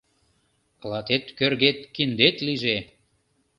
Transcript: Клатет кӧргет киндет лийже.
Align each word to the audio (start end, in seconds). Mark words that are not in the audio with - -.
Клатет 0.81 1.25
кӧргет 1.37 1.79
киндет 1.95 2.35
лийже. 2.45 2.77